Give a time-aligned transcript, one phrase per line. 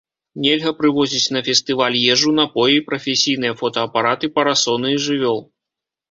[0.43, 5.39] Нельга прывозіць на фестываль ежу, напоі, прафесійныя фотаапараты, парасоны і жывёл.